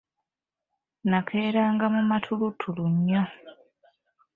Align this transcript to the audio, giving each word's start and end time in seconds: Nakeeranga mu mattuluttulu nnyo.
Nakeeranga 1.09 1.85
mu 1.93 2.01
mattuluttulu 2.09 2.83
nnyo. 2.93 3.23